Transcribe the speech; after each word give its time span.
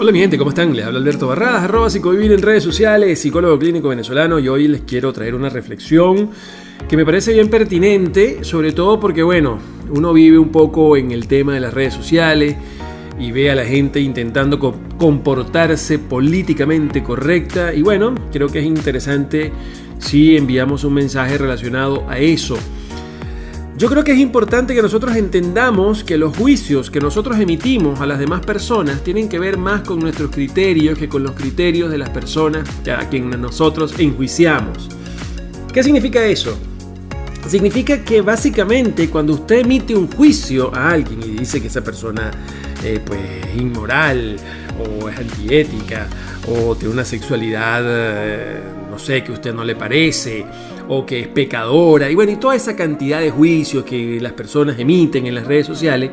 Hola 0.00 0.12
mi 0.12 0.20
gente, 0.20 0.38
¿cómo 0.38 0.50
están? 0.50 0.76
Les 0.76 0.86
habla 0.86 1.00
Alberto 1.00 1.26
Barradas, 1.26 1.64
arroba 1.64 1.90
psicovivir 1.90 2.30
en 2.30 2.40
redes 2.40 2.62
sociales, 2.62 3.18
psicólogo 3.18 3.58
clínico 3.58 3.88
venezolano 3.88 4.38
y 4.38 4.46
hoy 4.46 4.68
les 4.68 4.82
quiero 4.82 5.12
traer 5.12 5.34
una 5.34 5.48
reflexión 5.48 6.30
que 6.88 6.96
me 6.96 7.04
parece 7.04 7.32
bien 7.32 7.50
pertinente, 7.50 8.44
sobre 8.44 8.70
todo 8.70 9.00
porque 9.00 9.24
bueno, 9.24 9.58
uno 9.90 10.12
vive 10.12 10.38
un 10.38 10.50
poco 10.50 10.96
en 10.96 11.10
el 11.10 11.26
tema 11.26 11.54
de 11.54 11.58
las 11.58 11.74
redes 11.74 11.94
sociales 11.94 12.54
y 13.18 13.32
ve 13.32 13.50
a 13.50 13.56
la 13.56 13.64
gente 13.64 13.98
intentando 13.98 14.60
comportarse 14.60 15.98
políticamente 15.98 17.02
correcta 17.02 17.74
y 17.74 17.82
bueno, 17.82 18.14
creo 18.30 18.46
que 18.46 18.60
es 18.60 18.66
interesante 18.66 19.50
si 19.98 20.36
enviamos 20.36 20.84
un 20.84 20.94
mensaje 20.94 21.38
relacionado 21.38 22.08
a 22.08 22.20
eso. 22.20 22.56
Yo 23.78 23.88
creo 23.88 24.02
que 24.02 24.10
es 24.10 24.18
importante 24.18 24.74
que 24.74 24.82
nosotros 24.82 25.14
entendamos 25.14 26.02
que 26.02 26.18
los 26.18 26.36
juicios 26.36 26.90
que 26.90 26.98
nosotros 26.98 27.38
emitimos 27.38 28.00
a 28.00 28.06
las 28.06 28.18
demás 28.18 28.44
personas 28.44 29.04
tienen 29.04 29.28
que 29.28 29.38
ver 29.38 29.56
más 29.56 29.82
con 29.82 30.00
nuestros 30.00 30.32
criterios 30.32 30.98
que 30.98 31.08
con 31.08 31.22
los 31.22 31.30
criterios 31.30 31.88
de 31.88 31.96
las 31.96 32.10
personas 32.10 32.68
a 32.90 33.08
quien 33.08 33.30
nosotros 33.40 33.94
enjuiciamos. 33.96 34.88
¿Qué 35.72 35.84
significa 35.84 36.24
eso? 36.24 36.58
Significa 37.46 38.02
que 38.02 38.20
básicamente 38.20 39.08
cuando 39.10 39.34
usted 39.34 39.60
emite 39.60 39.94
un 39.94 40.10
juicio 40.10 40.74
a 40.74 40.90
alguien 40.90 41.22
y 41.22 41.38
dice 41.38 41.60
que 41.60 41.68
esa 41.68 41.80
persona 41.80 42.32
eh, 42.82 43.00
pues, 43.06 43.20
es 43.20 43.60
inmoral 43.60 44.38
o 44.78 45.08
es 45.08 45.18
antiética 45.18 46.08
o 46.46 46.74
tiene 46.76 46.94
una 46.94 47.04
sexualidad, 47.04 47.82
eh, 47.84 48.60
no 48.90 48.98
sé, 48.98 49.22
que 49.22 49.32
a 49.32 49.34
usted 49.34 49.54
no 49.54 49.64
le 49.64 49.76
parece 49.76 50.44
o 50.88 51.04
que 51.04 51.20
es 51.20 51.28
pecadora, 51.28 52.10
y 52.10 52.14
bueno, 52.14 52.32
y 52.32 52.36
toda 52.36 52.56
esa 52.56 52.74
cantidad 52.74 53.20
de 53.20 53.30
juicios 53.30 53.84
que 53.84 54.18
las 54.20 54.32
personas 54.32 54.78
emiten 54.78 55.26
en 55.26 55.34
las 55.34 55.46
redes 55.46 55.66
sociales, 55.66 56.10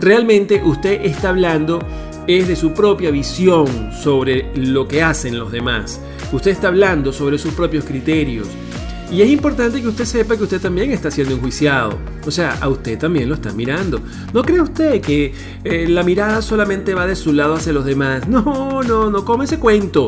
realmente 0.00 0.60
usted 0.64 1.04
está 1.04 1.28
hablando 1.28 1.78
es 2.26 2.48
de 2.48 2.56
su 2.56 2.72
propia 2.72 3.10
visión 3.10 3.92
sobre 3.92 4.50
lo 4.54 4.86
que 4.86 5.02
hacen 5.02 5.38
los 5.38 5.50
demás. 5.50 6.00
Usted 6.32 6.52
está 6.52 6.68
hablando 6.68 7.12
sobre 7.12 7.38
sus 7.38 7.54
propios 7.54 7.84
criterios. 7.84 8.46
Y 9.10 9.22
es 9.22 9.28
importante 9.28 9.80
que 9.80 9.88
usted 9.88 10.04
sepa 10.04 10.36
que 10.36 10.44
usted 10.44 10.60
también 10.60 10.92
está 10.92 11.10
siendo 11.10 11.34
enjuiciado. 11.34 11.98
O 12.26 12.30
sea, 12.30 12.56
a 12.60 12.68
usted 12.68 12.96
también 12.96 13.28
lo 13.28 13.34
está 13.34 13.52
mirando. 13.52 14.00
¿No 14.32 14.42
cree 14.42 14.60
usted 14.60 15.00
que 15.00 15.34
eh, 15.64 15.88
la 15.88 16.04
mirada 16.04 16.40
solamente 16.42 16.94
va 16.94 17.06
de 17.06 17.16
su 17.16 17.32
lado 17.32 17.54
hacia 17.54 17.72
los 17.72 17.84
demás? 17.84 18.28
No, 18.28 18.82
no, 18.82 19.10
no 19.10 19.24
come 19.24 19.46
ese 19.46 19.58
cuento 19.58 20.06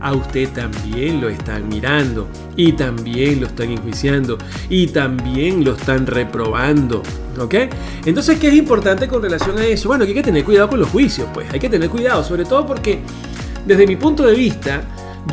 a 0.00 0.12
usted 0.12 0.48
también 0.50 1.20
lo 1.20 1.28
están 1.28 1.68
mirando 1.68 2.28
y 2.56 2.72
también 2.72 3.40
lo 3.40 3.46
están 3.46 3.70
enjuiciando 3.70 4.38
y 4.68 4.86
también 4.88 5.64
lo 5.64 5.72
están 5.72 6.06
reprobando. 6.06 7.02
¿Ok? 7.38 7.54
Entonces, 8.04 8.38
¿qué 8.38 8.48
es 8.48 8.54
importante 8.54 9.06
con 9.06 9.22
relación 9.22 9.58
a 9.58 9.66
eso? 9.66 9.88
Bueno, 9.88 10.04
hay 10.04 10.14
que 10.14 10.22
tener 10.22 10.44
cuidado 10.44 10.68
con 10.70 10.80
los 10.80 10.88
juicios, 10.88 11.28
pues 11.32 11.50
hay 11.52 11.60
que 11.60 11.68
tener 11.68 11.88
cuidado, 11.88 12.24
sobre 12.24 12.44
todo 12.44 12.66
porque 12.66 13.00
desde 13.66 13.86
mi 13.86 13.96
punto 13.96 14.24
de 14.24 14.34
vista, 14.34 14.82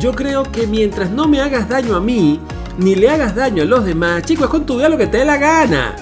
yo 0.00 0.12
creo 0.12 0.44
que 0.44 0.66
mientras 0.66 1.10
no 1.10 1.26
me 1.26 1.40
hagas 1.40 1.68
daño 1.68 1.96
a 1.96 2.00
mí, 2.00 2.40
ni 2.78 2.94
le 2.94 3.08
hagas 3.08 3.34
daño 3.34 3.62
a 3.62 3.66
los 3.66 3.84
demás, 3.84 4.22
chicos, 4.24 4.44
es 4.44 4.50
con 4.50 4.66
tu 4.66 4.76
vida 4.76 4.88
lo 4.88 4.98
que 4.98 5.06
te 5.06 5.18
dé 5.18 5.24
la 5.24 5.38
gana. 5.38 5.96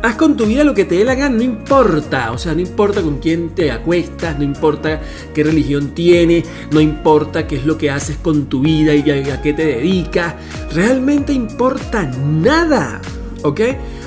Haz 0.00 0.14
con 0.14 0.36
tu 0.36 0.46
vida 0.46 0.62
lo 0.62 0.74
que 0.74 0.84
te 0.84 0.96
dé 0.96 1.04
la 1.04 1.16
gana, 1.16 1.36
no 1.36 1.42
importa. 1.42 2.30
O 2.32 2.38
sea, 2.38 2.54
no 2.54 2.60
importa 2.60 3.02
con 3.02 3.18
quién 3.18 3.50
te 3.50 3.72
acuestas, 3.72 4.38
no 4.38 4.44
importa 4.44 5.00
qué 5.34 5.42
religión 5.42 5.88
tienes, 5.88 6.44
no 6.70 6.80
importa 6.80 7.46
qué 7.46 7.56
es 7.56 7.66
lo 7.66 7.76
que 7.76 7.90
haces 7.90 8.16
con 8.16 8.46
tu 8.46 8.60
vida 8.60 8.94
y 8.94 9.10
a, 9.10 9.42
qué 9.42 9.52
te 9.52 9.64
dedicas. 9.64 10.34
Realmente 10.72 11.32
importa 11.32 12.04
nada. 12.04 13.00
¿Ok? 13.42 13.60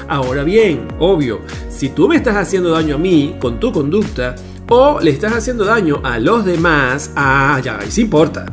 Ahora 0.07 0.43
bien, 0.43 0.87
obvio, 0.99 1.41
si 1.69 1.89
tú 1.89 2.07
me 2.07 2.15
estás 2.15 2.35
haciendo 2.35 2.71
daño 2.71 2.95
a 2.95 2.97
mí 2.97 3.35
con 3.39 3.59
tu 3.59 3.71
conducta 3.71 4.35
o 4.69 4.99
le 5.01 5.11
estás 5.11 5.33
haciendo 5.33 5.65
daño 5.65 5.99
a 6.03 6.19
los 6.19 6.45
demás, 6.45 7.11
ah, 7.15 7.59
ya, 7.63 7.79
ahí 7.79 7.91
sí 7.91 8.01
importa 8.01 8.45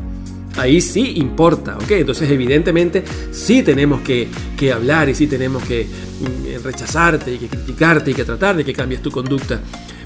ahí 0.58 0.80
sí 0.80 1.14
importa, 1.16 1.76
¿ok? 1.76 1.90
Entonces 1.92 2.30
evidentemente 2.30 3.04
sí 3.30 3.62
tenemos 3.62 4.00
que, 4.02 4.28
hablar 4.72 5.08
y 5.08 5.14
sí 5.14 5.26
tenemos 5.26 5.62
que 5.62 5.84
mm, 5.86 6.64
rechazarte 6.64 7.34
y 7.34 7.38
que 7.38 7.48
criticarte 7.48 8.10
y 8.10 8.14
que 8.14 8.24
tratar 8.24 8.56
de 8.56 8.64
que 8.64 8.72
cambies 8.72 9.00
tu 9.00 9.10
conducta. 9.10 9.60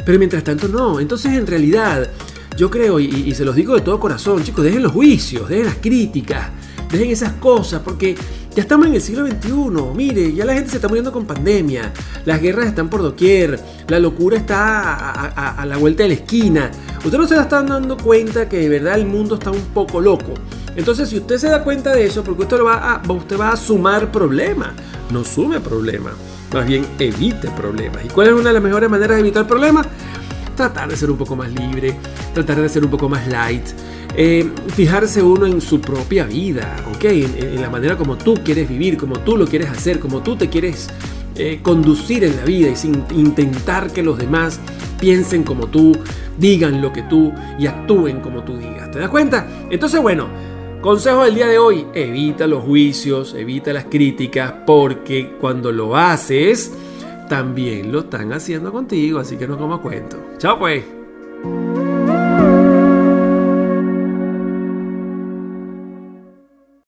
Pero 0.04 0.19
mientras 0.19 0.44
tanto 0.44 0.69
no, 0.69 1.00
entonces 1.00 1.32
en 1.32 1.47
realidad 1.47 2.10
yo 2.56 2.71
creo 2.71 3.00
y 3.00 3.34
se 3.34 3.44
los 3.44 3.56
digo 3.56 3.75
de 3.75 3.81
todo 3.81 3.99
corazón, 3.99 4.44
chicos, 4.44 4.65
dejen 4.65 4.82
los 4.82 4.93
juicios, 4.93 5.49
dejen 5.49 5.66
las 5.66 5.77
críticas, 5.77 6.50
dejen 6.92 7.10
esas 7.10 7.32
cosas 7.34 7.80
porque 7.82 8.14
ya 8.54 8.62
estamos 8.62 8.86
en 8.86 8.94
el 8.94 9.00
siglo 9.00 9.26
XXI. 9.26 9.53
Mire, 9.94 10.32
ya 10.32 10.44
la 10.44 10.54
gente 10.54 10.70
se 10.70 10.76
está 10.76 10.88
muriendo 10.88 11.10
con 11.10 11.25
pandemia. 11.25 11.92
Las 12.26 12.41
guerras 12.41 12.66
están 12.66 12.91
por 12.91 13.03
doquier. 13.03 13.58
La 13.88 13.98
locura 13.98 14.36
está 14.36 15.30
a, 15.60 15.66
la 15.66 15.76
vuelta 15.78 16.03
de 16.03 16.10
la 16.10 16.14
esquina. 16.14 16.70
Usted 17.04 17.19
no 17.19 17.26
se 17.26 17.34
está 17.34 17.62
dando 17.62 17.97
cuenta 17.97 18.48
que 18.48 18.58
de 18.58 18.69
verdad 18.69 18.97
el 18.97 19.06
mundo 19.06 19.36
está 19.36 19.50
un 19.50 19.62
poco 19.75 20.00
loco. 20.00 20.34
Entonces, 20.76 21.08
si 21.08 21.19
usted 21.19 21.38
se 21.38 21.48
da 21.48 21.64
cuenta 21.64 21.94
de 21.94 22.04
eso, 22.04 22.22
porque 22.22 22.42
usted, 22.42 22.58
lo 22.58 22.64
va, 22.64 22.94
a, 22.94 23.12
usted 23.12 23.38
va 23.38 23.53
a 23.53 23.56
sumar 23.56 24.12
problemas. 24.12 24.72
No 25.10 25.24
sume 25.24 25.60
problemas. 25.60 26.12
Más 26.53 26.66
bien 26.66 26.86
evite 26.98 27.48
problemas. 27.50 28.04
¿Y 28.04 28.09
cuál 28.09 28.28
es 28.28 28.32
una 28.34 28.48
de 28.48 28.54
las 28.54 28.62
mejores 28.62 28.91
maneras 28.91 29.16
de 29.16 29.20
evitar 29.20 29.47
problemas? 29.47 29.86
Tratar 30.57 30.89
de 30.89 30.97
ser 30.97 31.11
un 31.11 31.19
poco 31.19 31.37
más 31.37 31.51
libre. 31.51 31.97
Tratar 32.35 32.61
de 32.61 32.69
ser 32.69 32.85
un 32.85 32.91
poco 32.91 33.09
más 33.09 33.27
light 33.29 33.67
eh, 34.15 34.47
fijarse 34.75 35.23
uno 35.23 35.47
en 35.47 35.61
su 35.61 35.81
propia 35.81 36.25
vida, 36.25 36.77
¿ok? 36.95 37.05
En, 37.05 37.61
la 37.61 37.71
manera 37.71 37.97
como 37.97 38.17
tú 38.19 38.35
quieres 38.45 38.69
vivir, 38.69 38.99
como 38.99 39.19
tú 39.21 39.37
lo 39.39 39.47
quieres 39.47 39.71
hacer, 39.71 39.99
como 39.99 40.23
tú 40.23 40.37
te 40.37 40.51
quieres 40.51 40.91
eh, 41.37 41.61
conducir 41.63 42.25
en 42.25 42.37
la 42.37 42.45
vida 42.45 42.69
y 42.69 42.77
sin 42.77 43.05
intentar 43.15 43.91
que 43.91 44.03
los 44.03 44.19
demás 44.19 44.61
piensen 45.01 45.45
como 45.45 45.69
tú, 45.69 45.97
digan 46.37 46.83
lo 46.83 46.93
que 46.93 47.03
tú 47.03 47.33
y 47.59 47.67
actúen 47.67 48.21
como 48.21 48.43
tú 48.43 48.59
digas. 48.59 48.91
¿Te 48.91 48.99
das 48.99 49.09
cuenta? 49.09 49.49
Entonces, 49.71 50.03
bueno, 50.03 50.29
consejo 50.83 51.25
del 51.25 51.34
día 51.34 51.47
de 51.47 51.59
hoy, 51.59 51.87
evita 51.95 52.47
los 52.47 52.65
juicios, 52.65 53.34
evita 53.34 53.73
las 53.73 53.87
críticas, 53.87 54.53
porque 54.67 55.37
cuando 55.41 55.73
lo 55.73 55.97
haces, 55.97 56.71
también 57.28 57.93
lo 57.93 58.00
están 58.00 58.33
haciendo 58.33 58.72
contigo, 58.72 59.19
así 59.19 59.37
que 59.37 59.47
no 59.47 59.59
como 59.59 59.81
cuento. 59.81 60.19
Chao 60.38 60.59
pues. 60.59 61.02